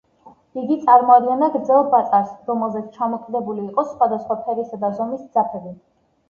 [0.59, 5.77] იგი წარმოადგენდა გრძელ ბაწარს, რომელზეც ჩამოკიდებული იყო სხვადასხვა ფერისა და ზომის ძაფები.